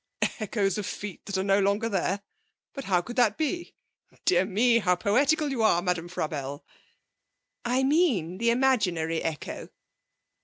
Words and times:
'Echo 0.39 0.65
of 0.79 0.85
feet 0.87 1.23
that 1.27 1.37
are 1.37 1.43
no 1.43 1.59
longer 1.59 1.87
there? 1.87 2.21
But 2.73 2.85
how 2.85 3.01
could 3.01 3.17
that 3.17 3.37
be? 3.37 3.75
Dear 4.25 4.45
me, 4.45 4.79
how 4.79 4.95
poetical 4.95 5.49
you 5.49 5.61
are, 5.61 5.79
Madame 5.83 6.09
Frabelle!' 6.09 6.65
'I 7.65 7.83
mean 7.83 8.37
the 8.39 8.49
imaginary 8.49 9.21
echo.' 9.21 9.69